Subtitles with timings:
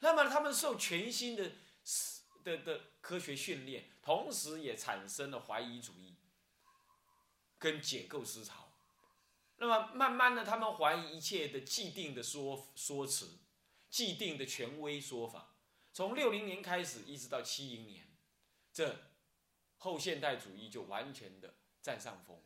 [0.00, 1.52] 那么他们受全新的
[2.42, 6.16] 的的科学训练，同时也产生了怀疑主义
[7.58, 8.72] 跟解构思潮。
[9.56, 13.38] 那么慢慢的，他们怀疑一切的既定的说说辞，
[13.90, 15.54] 既定的权威说法。
[15.92, 18.08] 从六零年开始，一直到七零年，
[18.72, 18.96] 这
[19.76, 22.44] 后现代主义就完全的占上风了。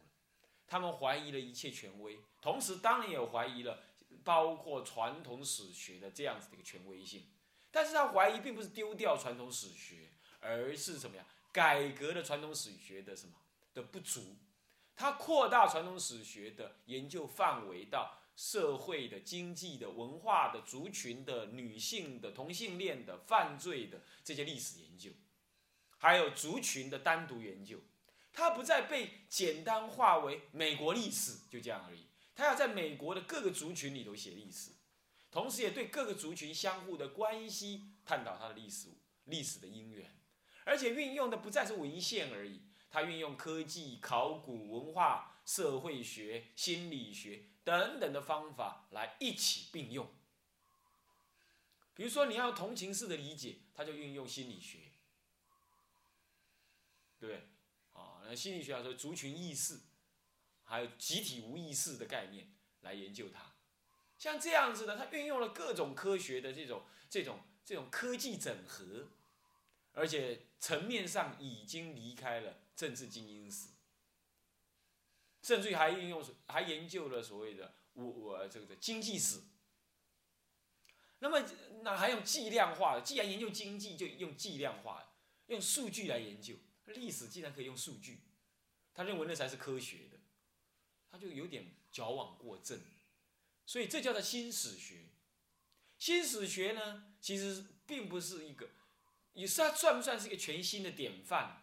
[0.66, 3.84] 他们怀疑了一切权威，同时当然也怀疑了
[4.24, 7.30] 包括传统史学的这样子的一个权威性。
[7.74, 10.08] 但是他怀疑并不是丢掉传统史学，
[10.38, 11.26] 而是什么呀？
[11.52, 13.32] 改革了传统史学的什么
[13.74, 14.36] 的不足。
[14.94, 25.10] 他扩大传统史学的研究范围到社会的、经济的、文化的、族群的、女性的、同性恋的、犯罪的这些历史研究，
[25.98, 27.80] 还有族群的单独研究。
[28.32, 32.06] 他不再被简单化为美国历史，就这样而已。
[32.36, 34.70] 他要在美国的各个族群里头写历史，
[35.34, 38.90] 同时也对各个族群相互的关系探讨它的历史、
[39.24, 40.16] 历史的因缘，
[40.64, 42.60] 而且运用的不再是文献而已。
[42.88, 50.08] 它运用科技、考古、文化、社会学、心理学等等的方法来一起并用。
[51.96, 54.78] 比如说，你要同情式的理解，他就运用心理学，
[57.18, 57.48] 对不对？
[57.92, 59.80] 啊，那心理学说族群意识，
[60.62, 63.53] 还有集体无意识的概念来研究它。
[64.18, 69.08] 像这样子的，他运用了各种科学的这种、这种、这种科技整合，
[69.92, 72.58] 而且层面上已经离开了。
[72.76, 73.68] 政治精英史，
[75.42, 79.42] 甚至于还运用还研究了所谓的我我这个的经济史。
[81.20, 81.40] 那么
[81.82, 83.02] 那还用计量化的？
[83.02, 85.14] 既然研究经济，就用计量化，
[85.46, 87.28] 用数据来研究历史。
[87.28, 88.22] 既然可以用数据，
[88.92, 90.18] 他认为那才是科学的，
[91.12, 92.80] 他就有点矫枉过正。
[93.66, 95.08] 所以这叫做新史学。
[95.98, 98.68] 新史学呢，其实并不是一个，
[99.32, 101.62] 也是它算不算是一个全新的典范？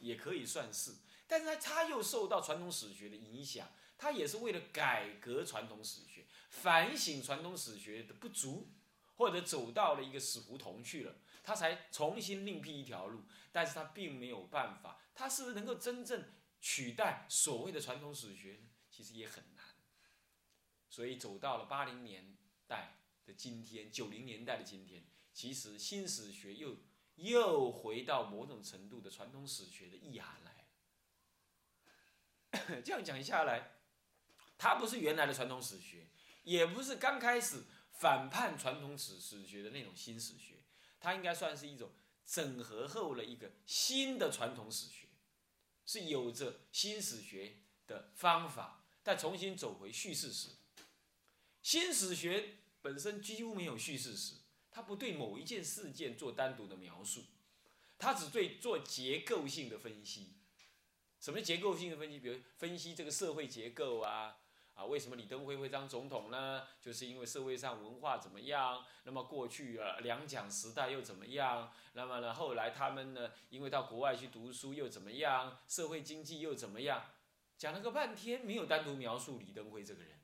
[0.00, 0.94] 也可以算是，
[1.26, 8.68] 但是他他又受到传统史学的影响，他也是为了改革传统史学，反省传统史学的不足，
[9.16, 13.22] 或者走到了一个死胡同去了，他才重新另辟一条路。
[13.50, 18.68] 但是他并没有办法，他是不是能够真正取代所谓的传统史学呢？
[18.90, 19.42] 其实也很。
[20.96, 22.96] 所以走到了八零年代
[23.26, 26.74] 的今天，九零年代的今天，其实新史学又。
[27.16, 30.68] 又回到某种程度的传统史学的意涵来
[32.84, 33.78] 这样讲下来，
[34.58, 36.08] 它不是原来的传统史学，
[36.42, 40.56] 也不是刚开始反叛传统史史学的那种新史学，
[41.00, 41.90] 它应该算是一种
[42.26, 45.08] 整合后的一个新的传统史学，
[45.86, 50.50] 是有着新史学的方法，但重新走回叙事史。
[51.66, 54.36] 新史学本身几乎没有叙事史。
[54.70, 57.24] 他不对某一件事件做单独的描述，
[57.98, 60.34] 他只对做结构性的分析。
[61.18, 62.20] 什么结构性的分析？
[62.20, 64.36] 比如分析这个社会结构啊，
[64.74, 66.62] 啊，为什么李登辉会当总统呢？
[66.80, 68.84] 就是因为社会上文化怎么样？
[69.02, 71.72] 那么过去啊两蒋时代又怎么样？
[71.94, 75.58] 那么呢后来他们呢因为到国外去读书又怎么样？
[75.66, 77.10] 社会经济又怎么样？
[77.58, 80.16] 讲了个半天，没有单独描述李登辉这个人，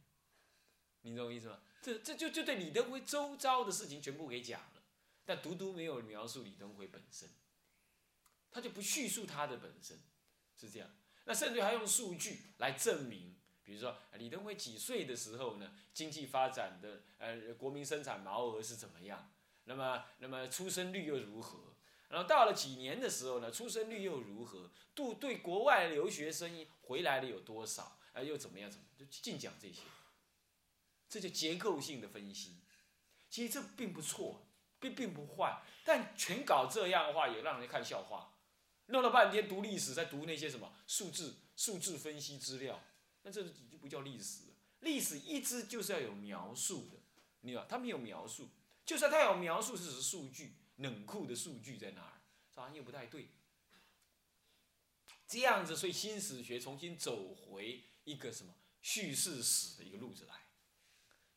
[1.03, 1.59] 你懂我意思吗？
[1.83, 4.83] 这这就就对李登辉周遭的事情全部给讲了，
[5.25, 7.29] 但独独没有描述李登辉本身，
[8.51, 9.99] 他就不叙述他的本身，
[10.57, 10.89] 是这样。
[11.25, 19.33] 那甚至还用数据来证明，比如说李登辉几岁的时候呢，经济发展的呃国民生产毛额是怎么样？
[19.65, 21.75] 那么那么出生率又如何？
[22.09, 24.71] 然后到了几年的时候呢，出生率又如何？
[24.95, 27.99] 度对国外留学生回来的有多少？
[28.13, 28.71] 啊又怎么样？
[28.71, 29.81] 怎么就净讲这些？
[31.13, 32.57] 这就结构性的分析，
[33.29, 34.47] 其实这并不错，
[34.81, 38.33] 并并不坏，但全搞这样的话也让人看笑话，
[38.87, 42.83] 弄了半天读历史在读那些什么数字数字分析资料，
[43.25, 44.55] 那这就不叫历史了。
[44.81, 46.97] 历史一直就是要有描述的，
[47.43, 48.49] 你知道他没有描述，
[48.87, 52.23] 就算他有描述，只是数据冷酷的数据在哪儿，
[52.55, 53.29] 好像又不太对。
[55.29, 60.42] 这样子，所以新史学重新走回一个什么叙事史的一个路子来。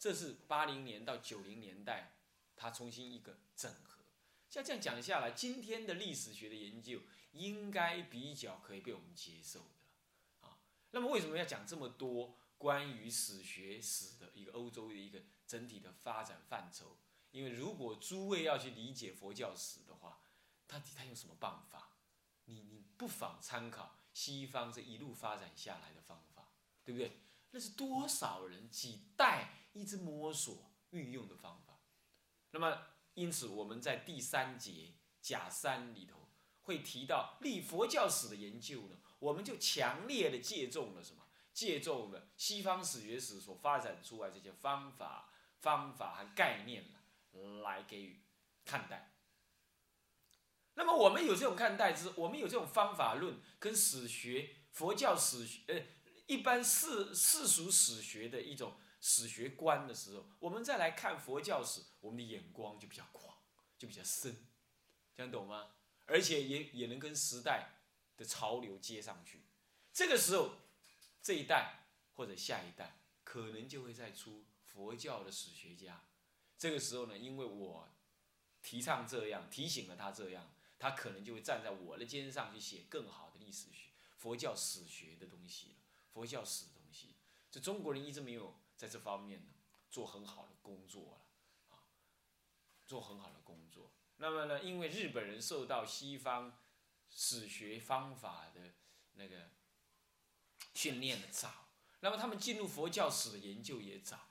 [0.06, 2.14] 这是八零年到九零年代，
[2.56, 4.04] 他重新一个整合。
[4.52, 10.60] 像这样讲下来，今天的历史学的研究应该比较可以被我们接受的啊。
[10.92, 16.98] 那么为什么要讲这么多关于史学史的一个欧洲的一个整体的发展范畴？
[17.32, 20.22] 因为如果诸位要去理解佛教史的话，
[20.68, 21.94] 到底他用什么办法？
[22.46, 26.52] 你你不妨参考西方这一路发展下来的方法，
[26.84, 27.22] 对不对？
[27.56, 29.70] 那是多少人几代？
[29.72, 31.80] 一直摸索运用的方法，
[32.52, 32.82] 那么
[33.14, 36.30] 因此我们在第三节甲三里头
[36.62, 41.24] 会提到立佛教史的研究呢，我们就强烈的借重了什么？
[41.54, 45.30] 借重了西方史学史所发展出来这些方法、
[45.60, 46.94] 方法和概念
[47.62, 48.24] 来给予
[48.66, 49.14] 看待。
[50.76, 55.82] 那么我们有这种看待之，我们有这种方法论跟史学、佛教史学，呃，
[56.28, 63.38] 一般世世俗史学的一种史学观的时候，我们再来看佛教史，我们的眼光就比较广，
[63.78, 64.48] 就比较深，
[65.16, 65.76] 这样懂吗？
[66.06, 67.82] 而且也也能跟时代
[68.18, 69.46] 的潮流接上去。
[69.94, 70.56] 这个时候，
[71.22, 76.08] 这一代或者下一代，可能就会再出佛教的史学家。
[76.58, 77.90] 这个时候呢，因为我
[78.62, 80.52] 提倡这样，提醒了他这样。
[80.78, 85.76] 他可能就会站在我的肩上去写更好的历史学、佛教史学的东西了，
[86.16, 87.14] 佛教史的东西。
[87.52, 89.52] 这中国人一直没有在这方面呢
[89.90, 91.84] 做很好的工作了，啊，
[92.86, 93.92] 做很好的工作。
[94.16, 96.58] 那么呢，因为日本人受到西方
[97.10, 98.74] 史学方法的
[99.16, 99.50] 那个
[100.74, 101.68] 训练的早，
[102.00, 104.30] 那么他们进入佛教史的研究也早，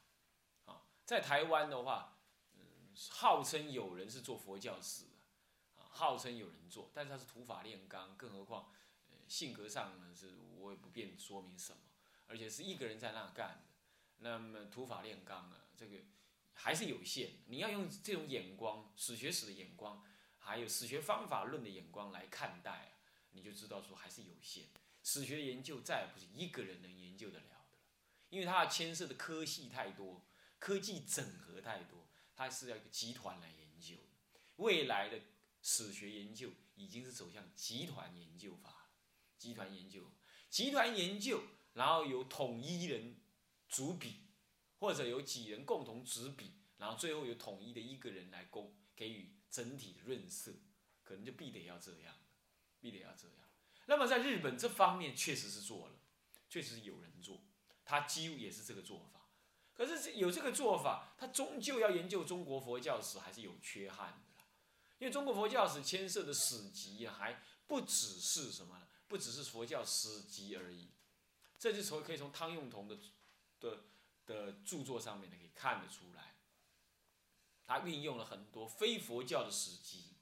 [0.64, 2.16] 啊，在台湾的话，
[2.54, 5.84] 嗯，号称有人是做佛教史的啊。
[5.90, 8.72] 号称有人做，但是他是土法炼钢，更何况，
[9.28, 11.78] 性格上呢是我也不便说明什么，
[12.26, 13.64] 而且是一个人在那干的，
[14.18, 15.98] 那么土法炼钢啊，这个
[16.52, 17.32] 还是有限。
[17.46, 20.04] 你要用这种眼光，史学史的眼光，
[20.38, 22.92] 还有史学方法论的眼光来看待啊，
[23.32, 24.64] 你就知道说还是有限。
[25.02, 27.78] 史学研究再也不是一个人能研究得了的，
[28.30, 30.24] 因为它牵涉的科系太多，
[30.58, 33.96] 科技整合太多，它是要一个集团来研究
[34.56, 35.20] 未来的。
[35.66, 38.83] 史学研究已经是走向集团研究法，
[39.44, 40.10] 集团研究，
[40.48, 41.42] 集团研究，
[41.74, 43.20] 然后由统一人
[43.68, 44.22] 主笔，
[44.78, 50.50] 或者有几人共同执笔，然后最后有统一的一个人来供给予整体润色，
[51.02, 52.14] 可能就必得要这样，
[52.80, 53.36] 必得要这样。
[53.84, 55.96] 那么在日本这方面确实是做了，
[56.48, 57.44] 确实是有人做，
[57.84, 59.28] 他几乎也是这个做法。
[59.74, 64.42] 可是有这个做法，他终究要研究中国佛教史还是有缺憾的。
[65.00, 70.88] 因为中国佛教史牵涉的史籍还不只是什么呢，不只是佛教史籍而已，
[71.56, 72.98] 这就从可以从汤用彤的
[73.60, 73.84] 的
[74.26, 76.34] 的著作上面呢可以看得出来，
[77.64, 80.16] 他运用了很多非佛教的史籍，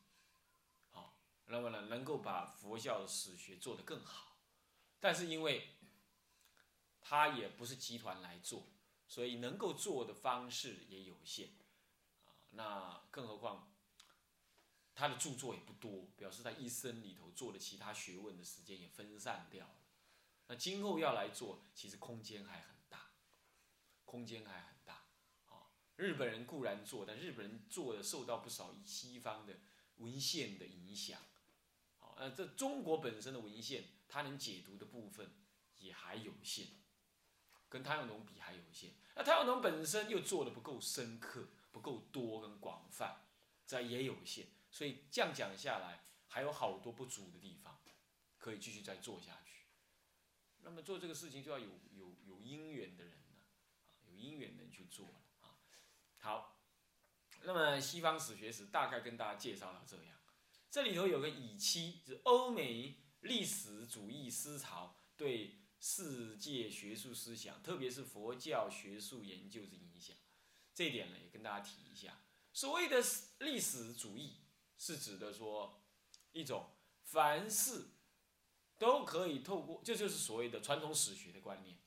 [0.90, 1.16] 好，
[1.46, 4.36] 那么呢能够把佛教的史学做得更好，
[5.00, 5.70] 但是因为
[7.00, 8.66] 他也不是集团来做，
[9.08, 11.48] 所以能够做的方式也有限，
[12.26, 13.71] 啊，那更何况。
[14.94, 19.74] 他的著作也不多，表示他一生里头做的其他学问的时间也分散掉了。
[20.48, 23.12] 那今后要来做，其实空间还很大，
[24.04, 25.06] 空间还很大。
[25.46, 29.60] 啊，日本人固然做，但日本人做的受到不少西方的
[29.96, 31.20] 文献的影响。
[31.98, 35.32] 好，那，这中国本身的文献，它能解读的部分
[35.78, 36.66] 也还有限，
[37.68, 38.90] 跟汤永龙比还有限。
[39.14, 43.24] 那汤永龙本身又做的不够深刻，不够多跟广泛，
[43.66, 44.46] 这也有限。
[44.72, 47.78] 所以这样讲下来，还有好多不足的地方，
[48.38, 49.66] 可以继续再做下去。
[50.60, 53.36] 那么做这个事情就要有有有因缘的人呢，
[54.06, 55.60] 有因缘的人去做了啊。
[56.16, 56.64] 好，
[57.42, 60.18] 那么西方史学史大概跟大家介绍到这样。
[60.70, 70.16] 这里头有个以期，是欧美历史主义思潮对世界学术思想，特别是佛教学术研究的影响。
[70.72, 72.24] 这一点呢，也跟大家提一下。
[72.54, 73.04] 所谓的
[73.40, 74.38] 历史主义。
[74.84, 75.80] 是指的说，
[76.32, 76.70] 一种
[77.04, 77.84] 凡事
[78.78, 81.78] 都可以透过，这就是所谓的传统史学的观念。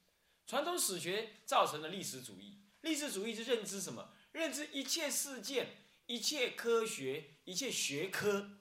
[0.47, 4.13] 传统史学造成了历史主义，历史主义是认知什么？
[4.31, 5.75] 认知一切事件、
[6.05, 8.51] 一切科学、一切学科，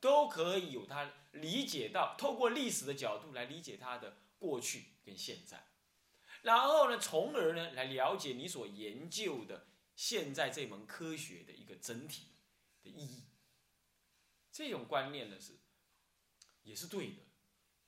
[0.00, 5.66] 都可以有它理解到，透过历史的角度来理解它的过去跟现在，
[6.40, 12.28] 然后呢，从而呢来了解你所研究的现在这门科学的一个整体
[12.82, 13.24] 的意义。
[14.58, 15.56] 这种观念呢是，
[16.64, 17.22] 也是对的。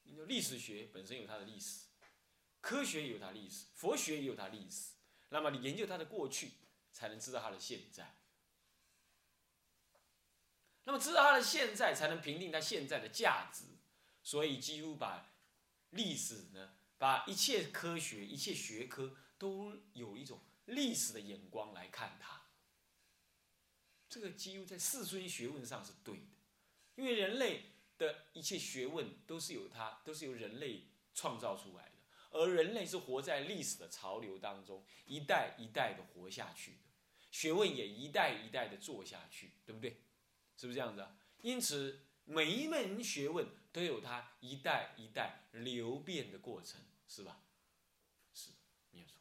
[0.05, 1.87] 你说历史学本身有它的历史，
[2.61, 4.93] 科学也有它历史，佛学也有它历史。
[5.31, 6.53] 那么你研究它的过去，
[6.93, 8.21] 才能知道它的现在。
[10.85, 13.65] 那么知道它的现在，才能评定它现在的价值。
[14.23, 15.35] 所以几乎把
[15.91, 22.43] 历史呢，把一切科学、一切学科都有一种历史的眼光来看它。
[24.09, 26.40] 这个几乎在世尊学问上是对的。
[27.01, 27.63] 因为人类
[27.97, 31.93] 的一切学问都是由它，都是由人类创造出来的，
[32.31, 36.79] 而人类是活在历史的潮流当中，一代一代的活下去的。
[37.31, 40.03] 学问也一代一代的做下去，对不对？
[40.59, 41.17] 是不是这样子啊？
[41.41, 47.41] 因此，每一门学问都有它一代一代流变的过程，是吧？
[48.35, 48.51] 是，
[48.91, 49.15] 没有错。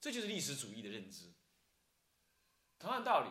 [0.00, 1.32] 这就是历史主义的认知。
[2.78, 3.30] 同样道理，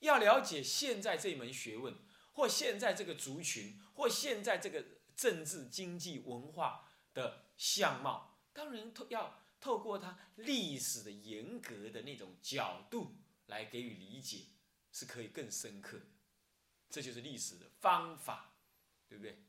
[0.00, 1.94] 要了解现在这门学问，
[2.36, 4.84] 或现在这个族群，或现在这个
[5.16, 13.16] 政治、经济、文化的相貌，当然透要透过它历史的严格的那种角度
[13.46, 14.48] 来给予理解，
[14.92, 16.06] 是可以更深刻的。
[16.90, 18.52] 这就是历史的方法，
[19.08, 19.42] 对不对？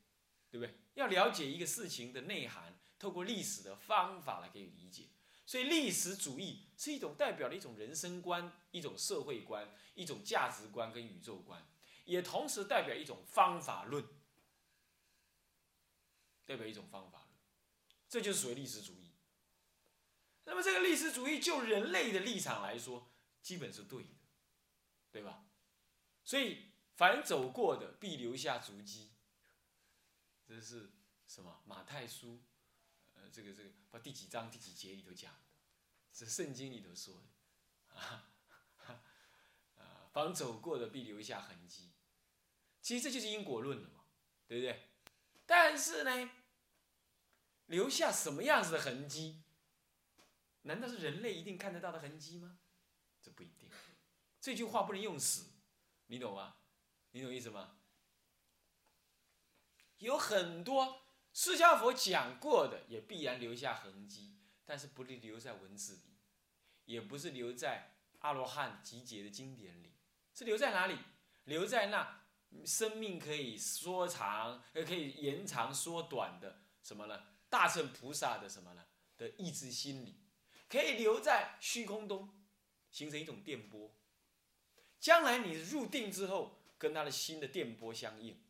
[0.49, 0.73] 对不对？
[0.93, 5.09] 要了解一个事情的内涵，透过历史的方法来给予理解。
[5.45, 11.65] 所以，历史主义是一种代表了一种人生观、一种社会观、一种价值观跟宇宙观，
[12.07, 14.03] 也同时代表一种方法论，
[16.45, 17.29] 代表一种方法论，
[18.09, 19.11] 这就是属于历史主义。
[20.45, 23.11] 那么，这个历史主义就人类的立场来说，
[23.41, 24.09] 基本是对的，
[25.11, 25.45] 对吧？
[26.23, 29.11] 所以，凡走过的必留下足迹，
[30.45, 30.89] 这是
[31.27, 31.61] 什么？
[31.65, 32.41] 马太书。
[33.15, 35.39] 呃这个这个，把第几章第几节里头讲的，
[36.13, 38.29] 是圣经里头说的，啊，
[39.75, 41.91] 啊，凡走过的必留下痕迹，
[42.87, 44.05] 其实这就是因果论了嘛，
[44.47, 44.87] 对不对？
[45.45, 46.29] 但是呢，
[47.65, 49.41] 留下什么样子的痕迹？
[50.61, 52.59] 难道是人类一定看得到的痕迹吗？
[53.21, 53.69] 这不一定。
[54.39, 55.47] 这句话不能用死，
[56.05, 56.55] 你懂吗？
[57.11, 57.75] 你懂意思吗？
[59.97, 61.01] 有很多。
[61.33, 66.15] 释迦佛讲过的也必然留下痕迹，但是不是留在文字里，
[66.85, 69.91] 也不是留在阿罗汉集结的经典里，
[70.33, 70.97] 是留在哪里？
[71.43, 72.16] 留在那
[72.65, 77.23] 生命可以缩长，也可以延长缩短的什么呢？
[77.49, 78.85] 大乘菩萨的什么呢？
[79.17, 80.19] 的意志心理，
[80.69, 82.29] 可以留在虚空中，
[82.91, 83.93] 形成一种电波。
[84.99, 88.43] 将来你入定之后，跟他的心的电波相应，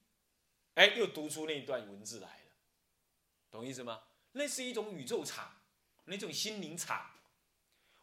[0.74, 2.52] 哎，又读出那一段文字来了。
[3.50, 4.04] 懂意思吗？
[4.34, 5.62] 那是一种宇宙场，
[6.06, 7.12] 那种心灵场。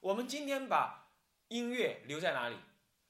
[0.01, 1.13] 我们今天把
[1.49, 2.57] 音乐留在哪里？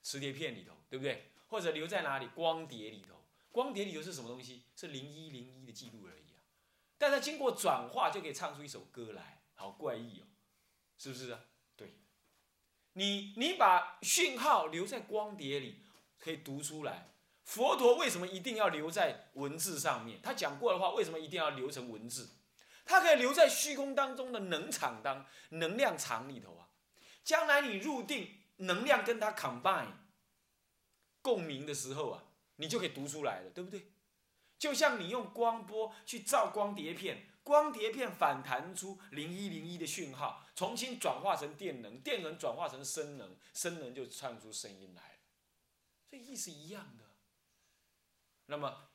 [0.02, 1.32] 磁碟片里头，对不对？
[1.48, 2.28] 或者留在哪里？
[2.34, 3.14] 光碟里头。
[3.50, 4.64] 光碟里头是什么东西？
[4.74, 6.42] 是零一零一的记录而已啊。
[6.98, 10.24] 但它经过转化，就可以唱出一首歌来，好怪异哦，
[10.98, 11.40] 是不是啊？
[11.76, 11.94] 对。
[12.94, 15.80] 你你把讯号留在光碟里，
[16.18, 17.08] 可以读出来。
[17.44, 20.20] 佛陀为什么一定要留在文字上面？
[20.22, 22.30] 他讲过的话为什么一定要留成文字？
[22.86, 26.68] 他可以留在虚空当中的能场当能量场里头啊。
[27.22, 29.88] 将来你入定，能量跟它 combine
[31.24, 32.22] 共鸣的时候啊，
[32.56, 33.90] 你就可以读出来了，对不对？
[34.58, 45.18] 就像你用光波去照光碟片，光碟片反弹出零一零一的讯号，重新转化成电能，电能转化成声能，声能就唱出声音来了，
[46.10, 47.04] 这意思一样的。
[48.46, 48.90] 那么，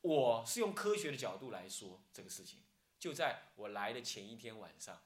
[0.00, 2.62] 我是用科学的角度来说这个事情。
[2.98, 5.02] 就在我来的前一天晚上，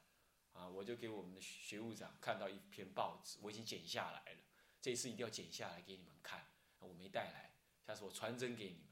[0.53, 4.39] 啊，我就给我们的学务长看到一篇报纸，我已经剪下来了。
[4.87, 6.47] 这次一定要剪下来给你们看，
[6.79, 7.51] 我没带来，
[7.85, 8.83] 下次我传真给你们。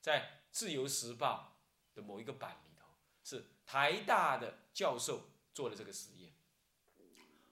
[0.00, 0.20] 在
[0.52, 1.56] 《自由时报》
[1.96, 2.86] 的某一个版里头，
[3.24, 6.32] 是台大的教授做的这个实验。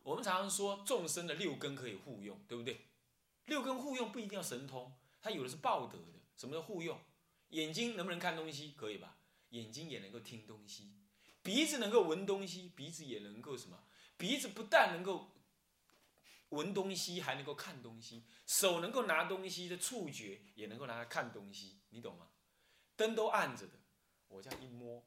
[0.04, 2.86] 我们常常说众生的六根可以互用，对不对？
[3.46, 6.20] 六根互用不一定要神通，它有的是报德的。
[6.36, 7.00] 什么叫互用？
[7.48, 8.74] 眼睛能不能看东西？
[8.76, 9.16] 可以吧？
[9.48, 10.92] 眼睛也能够听东西，
[11.42, 13.82] 鼻子能够闻东西，鼻子也能够什么？
[14.16, 15.31] 鼻子不但能够
[16.52, 18.24] 闻东西，还能够看东西。
[18.46, 21.80] 手能够拿东西的触觉，也能够拿来看东西。
[21.90, 22.28] 你懂吗？
[22.96, 23.72] 灯都暗着的，
[24.28, 25.00] 我这样一摸，《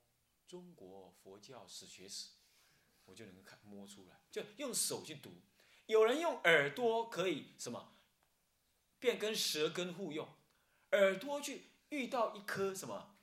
[0.48, 2.30] 中国佛教史学史》，
[3.06, 5.32] 我就能够看摸出来，就用手去读。
[5.86, 7.94] 有人用耳朵可以什么？
[9.00, 10.28] 变跟舌根互用。
[10.92, 13.16] 耳朵去遇到一颗什么？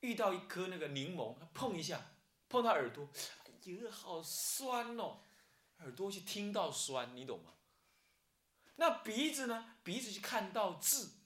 [0.00, 2.14] 遇到一颗那个柠檬，碰一下，
[2.48, 3.08] 碰到耳朵，
[3.64, 5.20] 哎呀，好酸哦！
[5.82, 7.54] 耳朵去听到酸，你懂吗？
[8.76, 9.76] 那鼻子呢？
[9.84, 11.20] 鼻子去看到字，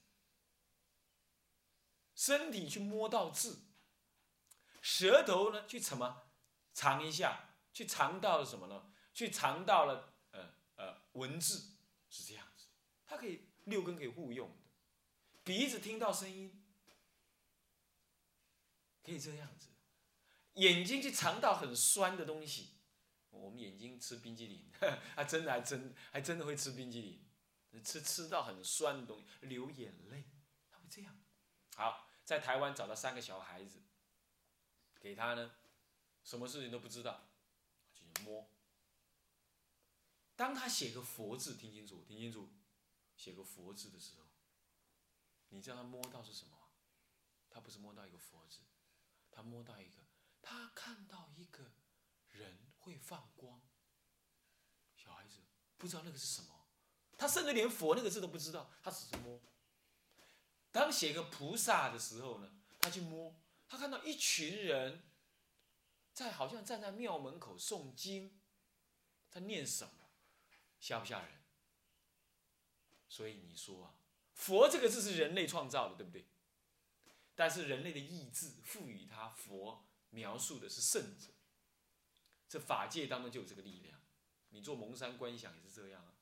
[2.13, 3.61] 身体去摸到字，
[4.81, 6.29] 舌头呢去什么？
[6.73, 8.93] 尝一下，去尝到了什么呢？
[9.13, 11.77] 去尝到了呃呃文字，
[12.09, 12.67] 是这样子，
[13.05, 14.55] 它可以六根可以互用的。
[15.43, 16.63] 鼻子听到声音，
[19.01, 19.69] 可以这样子；
[20.55, 22.76] 眼睛去尝到很酸的东西，
[23.29, 24.71] 我们眼睛吃冰激凌，
[25.15, 30.29] 还真的还真还真的会吃冰激凌，吃吃到很酸的东西流眼泪，
[30.69, 31.19] 他会这样。
[31.75, 33.83] 好，在台湾找到三个小孩子，
[34.99, 35.55] 给他呢，
[36.23, 37.29] 什么事情都不知道，
[37.93, 38.49] 去摸，
[40.35, 42.49] 当他写个佛字，听清楚，听清楚，
[43.15, 44.27] 写个佛字的时候，
[45.49, 46.57] 你知道他摸到是什么？
[47.49, 48.59] 他不是摸到一个佛字，
[49.31, 50.03] 他摸到一个，
[50.41, 51.71] 他看到一个
[52.29, 53.61] 人会放光。
[54.95, 55.39] 小孩子
[55.77, 56.67] 不知道那个是什么，
[57.17, 59.39] 他甚至连佛那个字都不知道，他只是摸。
[60.71, 63.35] 当写个菩萨的时候呢，他去摸，
[63.67, 65.03] 他看到一群人
[66.13, 68.39] 在好像站在庙门口诵经，
[69.29, 70.09] 在念什么？
[70.79, 71.43] 吓不吓人？
[73.09, 73.95] 所以你说啊，
[74.33, 76.27] 佛这个字是人类创造的，对不对？
[77.35, 81.33] 但是人类的意志赋予他佛描述的是圣者，
[82.47, 83.99] 这法界当中就有这个力量。
[84.49, 86.13] 你做蒙山观想也是这样啊。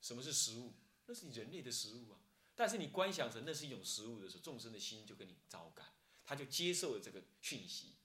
[0.00, 0.74] 什么是食物？
[1.06, 2.20] 那是你人类的食物啊。
[2.54, 5.86] 但是你观想成那是一种食物的时候，众生的心就跟你招感，
[6.24, 7.96] 他就接受了这个讯息。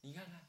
[0.00, 0.48] 你看看，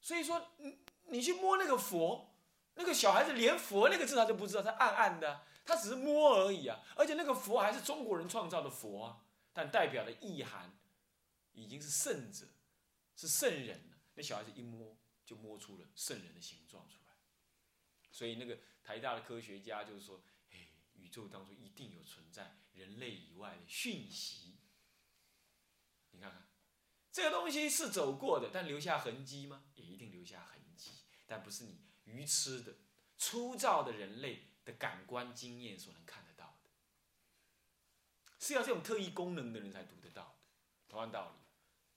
[0.00, 0.78] 所以说你。
[1.12, 2.36] 你去摸那个佛，
[2.74, 6.78] 那个小孩子连佛那个字他都不知道，他暗暗的，他只是摸而已啊。
[6.94, 10.78] 而且那个佛还是中国人创造的佛啊，但代表的意涵
[11.50, 12.46] 已经是圣者，
[13.20, 13.98] 是圣人了。
[14.14, 14.96] 那小孩子一摸
[15.26, 17.14] 就摸出了圣人的形状出来。
[18.10, 24.58] 所以那个台大的科学家就是说，哎，宇宙当中一定有存在人类以外的讯息。
[26.12, 26.48] 你看看，
[27.12, 29.70] 这个东西是走过的，但留下痕迹吗？
[29.74, 30.90] 也一定留下痕迹。
[31.26, 32.74] 但不是你愚痴的、
[33.18, 36.70] 粗糙的人类的感官经验所能看得到的，
[38.38, 40.34] 是要这种特异功能的人才读得到的。
[40.88, 41.36] 同样道理，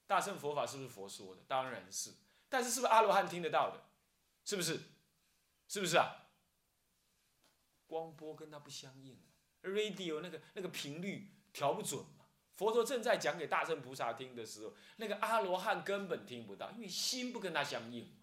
[0.06, 1.42] 大乘佛法是不是佛说的？
[1.48, 2.14] 当然是。
[2.50, 3.84] 但是是不是阿罗汉听得到的？
[4.46, 4.80] 是不是？
[5.68, 6.28] 是不是啊？
[7.88, 9.20] 光波跟它不相应
[9.62, 12.26] ，radio 那个那个频率调不准嘛。
[12.56, 18.16] 佛陀正在讲给大乘菩萨听的时候，那个阿罗汉根本听不到，因为心不跟他相应。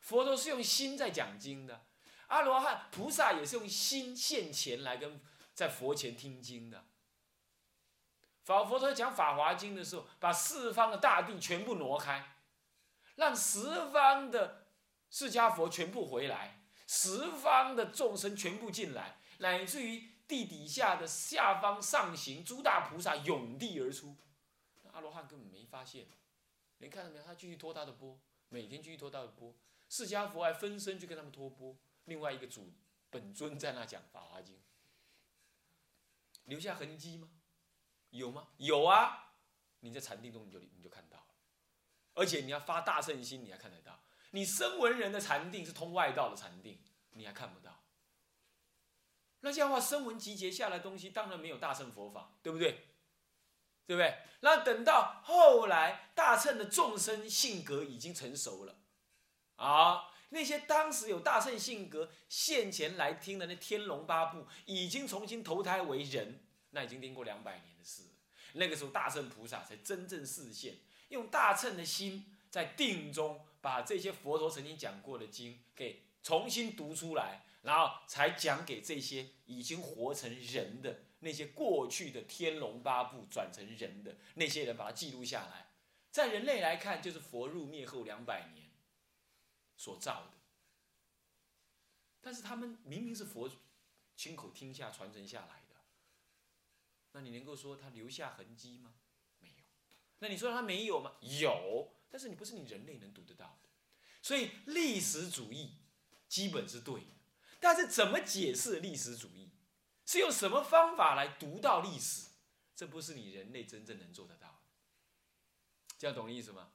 [0.00, 1.86] 佛陀是用心在讲经的，
[2.26, 5.20] 阿罗汉菩萨也是用心现前来跟
[5.54, 6.84] 在佛前听经的。
[8.42, 12.36] 法佛陀讲《法华经》的时候，把四方的大地全部挪开，
[13.16, 14.66] 让十方的
[15.10, 24.16] 释迦佛全部回来，十方的众生全部进来，乃至于地底下的下方上行诸大菩萨涌地而出。
[24.92, 26.06] 阿罗汉根本没发现，
[26.78, 27.24] 你看到没有？
[27.24, 29.54] 他继续拖他的波，每天继续拖他的波。
[29.88, 31.76] 释迦佛还分身去跟他们托钵，
[32.06, 32.72] 另外一个主
[33.10, 34.54] 本尊在那讲《法华经》，
[36.44, 37.28] 留下痕迹吗？
[38.10, 38.48] 有吗？
[38.58, 39.34] 有啊！
[39.80, 41.34] 你在禅定中你就你就看到了，
[42.14, 44.02] 而且你要发大圣心，你还看得到。
[44.32, 46.78] 你声闻人的禅定是通外道的禅定，
[47.12, 47.82] 你还看不到。
[49.40, 52.88] 那这样的话，声闻集结下来东西，当然没有大乘佛法，对不对？
[53.86, 54.18] 对不对？
[54.40, 58.76] 那等到后来大乘的众生性格已经成熟了。
[59.56, 68.04] 啊，那些当时有大圣性格现前来听的那天龙八部，已经重新投胎为人，那已经经过两百年事。
[68.54, 85.68] 那个时候大圣菩萨才真正示现，用大乘的心在定中把这些佛陀曾经讲过的经给重新读出来，然后才讲给这些已经活成人的那些过去的天龙八部转成人的那些人，把它记录下来。
[86.10, 88.70] 在人类来看，就是佛入灭后两百年。
[89.76, 90.32] 所造的，
[92.20, 93.50] 但是他们明明是佛
[94.14, 95.59] 亲口听下传承下来，
[97.12, 98.94] 那你能够说他留下痕迹吗？
[99.38, 99.64] 没有。
[100.20, 101.12] 那你说他没有吗？
[101.20, 103.68] 有，但是你不是你人类能读得到的。
[104.22, 105.72] 所以历史主义
[106.28, 107.06] 基本是对的，
[107.58, 109.50] 但是怎么解释历史主义，
[110.06, 112.28] 是用什么方法来读到历史，
[112.74, 114.58] 这不是你人类真正能做得到的。
[115.98, 116.72] 这样懂的意思吗？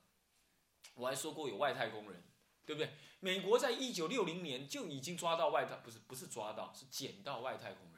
[0.96, 2.24] 我还说过有外太空人。
[2.66, 2.96] 对不对？
[3.20, 7.95] 美国在一九六零年就已经抓到外太，不是不是抓到，是捡到外太空人。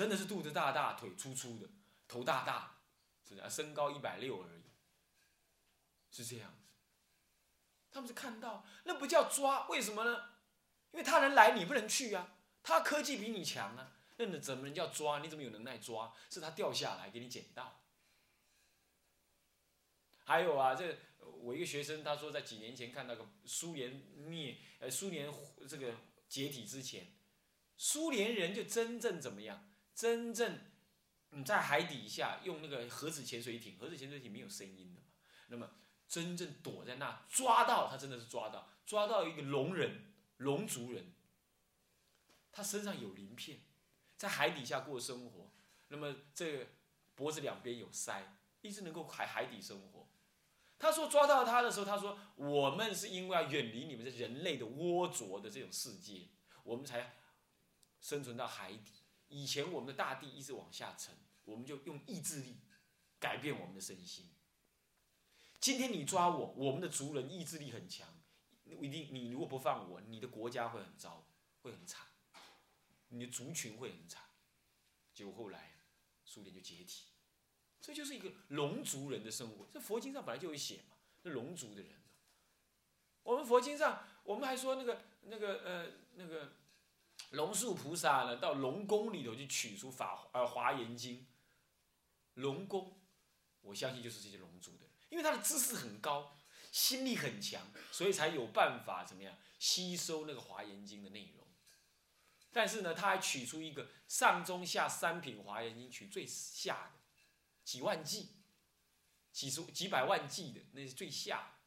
[0.00, 1.68] 真的是肚子大大，腿粗粗的，
[2.08, 2.78] 头大大，
[3.22, 4.62] 是这样，身高一百六而已，
[6.10, 6.64] 是这样子。
[7.90, 10.30] 他们是看到，那不叫抓，为什么呢？
[10.92, 12.34] 因为他能来，你不能去啊。
[12.62, 15.18] 他科技比你强啊，那你怎么能叫抓？
[15.18, 16.14] 你怎么有能耐抓？
[16.30, 17.82] 是他掉下来给你捡到。
[20.24, 20.96] 还有啊，这。
[21.42, 25.30] 我一个学生，他说在几年前看到个苏联灭，呃，苏联
[25.68, 25.94] 这个
[26.26, 27.12] 解体之前，
[27.76, 29.69] 苏联人就真正怎么样？
[30.00, 30.58] 真正
[31.28, 35.02] 你在海底下用那个核子潜水艇，核子潜水艇没有声音的？
[35.48, 35.72] 那么
[36.08, 41.12] 真正躲在那抓到他，真的是抓到，抓到一个龙人，龙族人，
[42.50, 43.60] 他身上有鳞片，
[44.16, 45.52] 在海底下过生活，
[45.88, 46.66] 那么这个
[47.14, 48.22] 脖子两边有鳃，
[48.62, 50.08] 一直能够海海底生活。
[50.78, 56.28] 他说抓到他的时候，他说我们是因为要远离你们这人类的窝着的这种世界，
[56.64, 57.16] 我们才
[58.00, 58.99] 生存到海底。
[59.30, 62.56] 以前我们的大地一直往下沉，我们就用意志力
[63.20, 64.28] 改变我们的身心。
[65.60, 68.20] 今天你抓我，我们的族人意志力很强，
[68.64, 71.28] 一定你如果不放我，你的国家会很糟，
[71.62, 72.04] 会很惨，
[73.08, 74.20] 你的族群会很惨。
[75.14, 75.74] 结果后来
[76.24, 77.04] 苏联就解体，
[77.80, 79.68] 这就是一个龙族人的生活。
[79.72, 82.02] 这佛经上本来就有写嘛，那龙族的人。
[83.22, 86.54] 我们佛经上，我们还说那个那个呃那个。
[87.30, 91.26] 龙树菩萨呢，到龙宫里头去取出法呃华严经。
[92.34, 93.00] 龙宫，
[93.60, 96.38] 我相信就是这些龙族的，因为他的知识很高，
[96.72, 101.46] 心力很强，所以才有办法怎么样吸收那个华严经的内容。
[102.52, 107.00] 但是呢，他还取出一个上中下三品华严经，取最下的
[107.62, 108.30] 几万计，
[109.32, 111.58] 几十几百万计的，那是最下。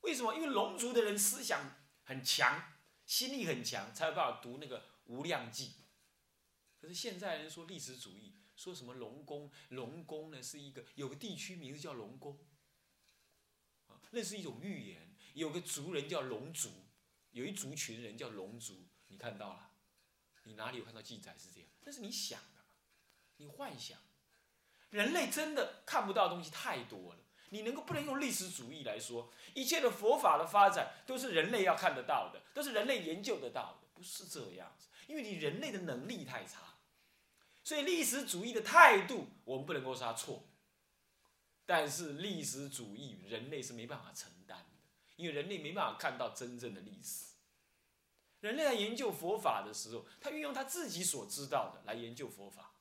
[0.00, 0.34] 为什么？
[0.34, 2.75] 因为龙族的人思想很强。
[3.06, 5.72] 心力很强，才有办法读那个无量记。
[6.78, 9.50] 可是现在人说历史主义，说什么龙宫？
[9.70, 12.38] 龙宫呢是一个有个地区名字叫龙宫，
[13.86, 15.16] 啊，那是一种预言。
[15.34, 16.70] 有个族人叫龙族，
[17.30, 19.72] 有一族群人叫龙族，你看到了？
[20.44, 21.68] 你哪里有看到记载是这样？
[21.82, 22.64] 那是你想的，
[23.36, 23.98] 你幻想。
[24.90, 27.20] 人类真的看不到东西太多了。
[27.50, 34.88] 你能够不能用历史主义来说，一切的佛法的发展都是人类要看得到的，都是人类研究得到的，不是这样子。
[35.06, 36.78] 因为你人类的能力太差，
[37.62, 40.44] 所以历史主义的态度我们不能够说它错。
[41.64, 44.76] 但是历史主义人类是没办法承担的，
[45.16, 47.34] 因为人类没办法看到真正的历史。
[48.40, 52.74] 人类在研究佛法的时候，他运用他自己所知道的来研究佛法，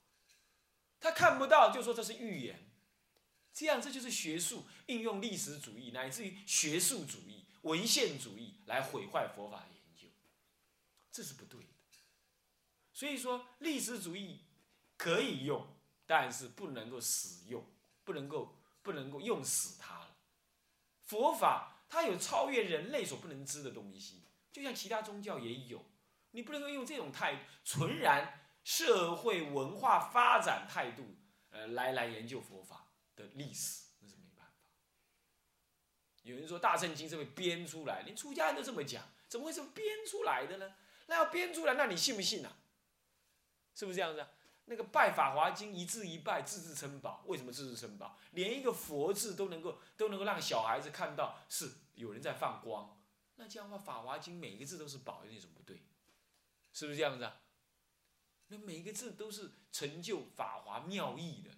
[0.99, 2.69] 他看不到就说这是预言。
[3.55, 10.09] 这样，这就是学术应用历史主义乃至于学术主义、文献主义来毁坏佛法的研究，
[11.09, 11.69] 这是不对的。
[12.91, 14.41] 所以说，历史主义
[14.97, 15.65] 可以用，
[16.05, 17.65] 但是不能够使用，
[18.03, 20.17] 不能够不能够用死它了。
[21.05, 25.81] 佛法它有超越人类所不能知的东西，就像其他宗教也有，
[26.31, 31.15] 你不能够用这种态度纯然社会文化发展态度，
[31.51, 32.84] 呃，来来研究佛法。
[33.15, 34.69] 的历史那是没办法。
[36.23, 40.75] 有人说大圣经是被编出来，连出家人都这么讲，怎么会是编出来的呢？
[41.07, 42.51] 那要编出来，那你信不信呐？
[43.73, 44.29] 是不是这样子啊？
[44.65, 47.23] 那个拜法华经一字一拜，字字称宝。
[47.27, 48.17] 为什么字字称宝？
[48.31, 52.99] 连一个佛字都能够都能够让小孩子看到是有人在放光。
[53.35, 55.83] 那这样的话，法华经每个字都是宝，有什么不对？
[56.73, 57.41] 是不是这样子啊？
[58.47, 61.51] 那每个字都是成就法华妙义的。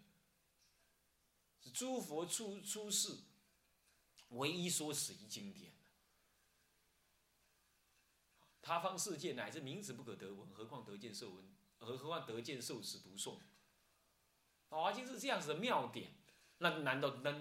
[1.72, 3.18] 诸佛出出世，
[4.30, 5.72] 唯一说此一经典。
[8.62, 11.56] 他方世界乃至名词不可得闻，何况得见受闻？
[11.78, 13.38] 何何况得见受持读诵？
[14.68, 16.12] 法华经是这样子的妙典，
[16.58, 17.32] 那难道那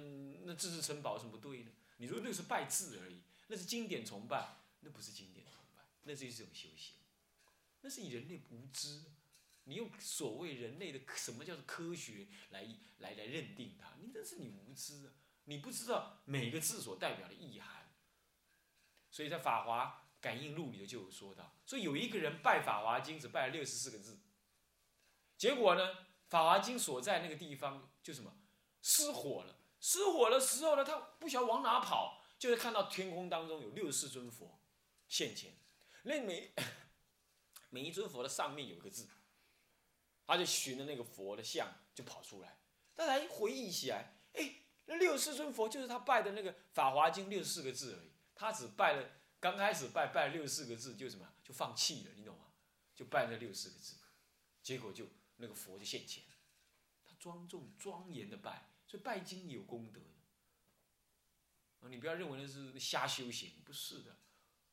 [0.45, 1.73] 那字字称宝什么不对呢？
[1.97, 6.95] 你说那是拜字而已，那是经典崇拜，那不是经典崇拜，那是一种修行，
[7.81, 9.03] 那是以人类无知。
[9.69, 12.65] 你用所谓人类的什么叫做科学来
[12.99, 13.89] 来来认定它？
[14.01, 15.13] 你这是你无知啊！
[15.45, 17.93] 你不知道每个字所代表的意涵。
[19.11, 24.21] 所以在《法华感应录》里头就有说到，说有一个人拜《法华经》只拜了六十四个字，
[25.37, 25.95] 结果呢，
[26.29, 28.37] 《法华经》所在那个地方就什么
[28.83, 29.59] 失火了。
[29.81, 34.61] 失火的时候呢，他不晓得往哪跑，就会看到天空当中有六十四尊佛
[35.09, 35.57] 现前，
[36.05, 36.55] 那每
[37.71, 39.09] 每一尊佛的上面有个字。
[40.27, 42.59] 他就寻着那个佛的像就跑出来，
[42.95, 44.55] 他才回忆起来，哎，
[44.87, 48.11] 那六十尊佛就是他拜的那个《法华经》六十四个字而已。
[48.35, 49.11] 他只拜了，
[49.41, 52.47] 刚开始拜拜六十四个字就什么就放弃了，你懂吗？
[52.95, 53.97] 就拜那六十四个字，
[54.63, 56.25] 结果就那个佛就现前，
[57.05, 60.01] 他庄重庄严的拜，所以拜经有功德
[61.81, 64.19] 啊，你不要认为那是瞎修行，不是的。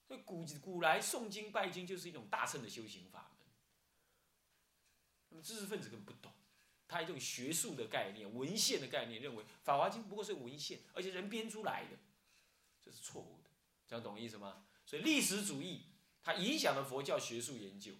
[0.07, 3.32] 那古古来诵经拜经就是一种大乘的修行法。
[5.41, 6.31] 知识分子根本不懂，
[6.87, 11.97] 他一种学术的概念、文献的概念，认为《法华经》不过是文献，而且人编出来的，
[12.81, 13.49] 这是错误的。
[13.87, 14.65] 这样懂意思吗？
[14.85, 15.87] 所以历史主义
[16.21, 17.93] 它影响了佛教学术研究，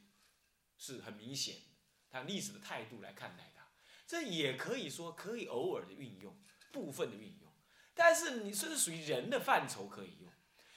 [0.77, 1.61] 是很明显的。
[2.09, 3.67] 它历史的态度来看待它，
[4.05, 6.37] 这也可以说可以偶尔的运用，
[6.71, 7.51] 部分的运用。
[7.93, 10.31] 但是你说是属于人的范畴可以用，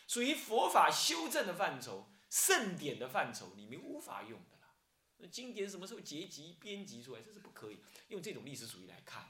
[0.06, 4.58] 属于佛法修正的范畴、圣典的范畴，你们无法用的。
[4.60, 4.65] 那
[5.30, 7.22] 经典什么时候结集编辑出来？
[7.22, 9.26] 这是不可以用这种历史主义来看，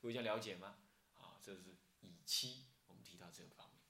[0.00, 0.76] 各位想了解吗？
[1.16, 3.80] 啊，这是乙七，我们提到这个方面。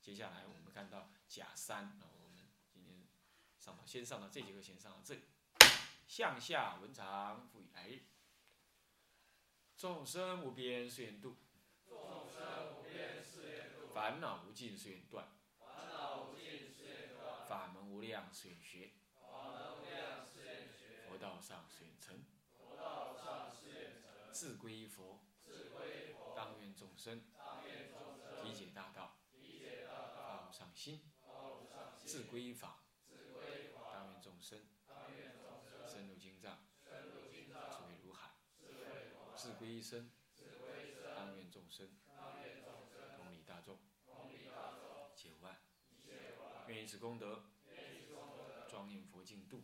[0.00, 3.06] 接下来我们看到甲三，啊，我们今天
[3.58, 5.20] 上到先上到这节课，先上到这里。
[6.06, 8.00] 向下文长复以来日，
[9.76, 11.36] 众生无边誓愿度，
[11.88, 18.92] 众生无边誓愿度，烦恼无尽誓愿断，烦恼无尽誓愿断，法门无量誓愿学，法门无量誓愿学，
[21.14, 22.24] 佛道上誓愿成，
[24.32, 27.22] 自归佛，自归佛，当愿众生。
[27.38, 29.20] 当愿众生理解大道，
[29.86, 31.12] 道，发无上心，
[32.04, 34.58] 自归法，自归法，当愿众生。
[35.86, 38.30] 深入经藏，深入经智，慧如海，
[39.36, 41.88] 自归一生，自归生，当愿众生。
[43.16, 45.60] 同理大众，同理大众，一切无碍。
[45.92, 47.44] 一切万愿以此功德，
[48.68, 49.62] 庄严佛净土，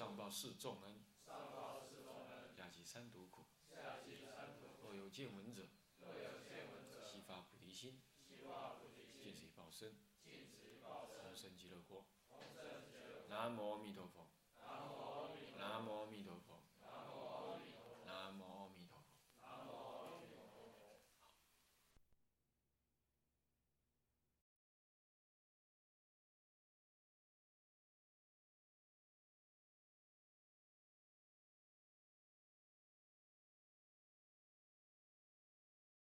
[0.00, 3.44] 上报四众恩，上报四重恩，下济三毒苦。
[4.82, 5.68] 若有见闻者，
[6.00, 12.06] 若有见闻者，悉发菩提心，悉发菩提心，尽此一报身，尽此报身，同生极乐国。
[13.28, 14.29] 南无阿弥陀佛。